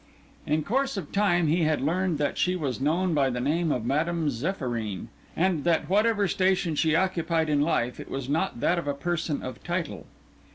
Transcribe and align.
In 0.47 0.63
course 0.63 0.97
of 0.97 1.11
time 1.11 1.45
he 1.45 1.61
had 1.65 1.79
learned 1.79 2.17
that 2.17 2.35
she 2.35 2.55
was 2.55 2.81
known 2.81 3.13
by 3.13 3.29
the 3.29 3.39
name 3.39 3.71
of 3.71 3.85
Madame 3.85 4.29
Zéphyrine, 4.29 5.09
and 5.35 5.63
that 5.63 5.87
whatever 5.87 6.27
station 6.27 6.73
she 6.73 6.95
occupied 6.95 7.49
in 7.49 7.61
life 7.61 7.99
it 7.99 8.09
was 8.09 8.27
not 8.27 8.61
that 8.61 8.79
of 8.79 8.87
a 8.87 8.95
person 8.95 9.43
of 9.43 9.63
title. 9.63 10.07